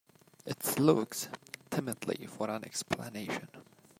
It 0.47 0.79
looks 0.79 1.29
timidly 1.69 2.25
for 2.25 2.49
an 2.49 2.65
explanation. 2.65 3.49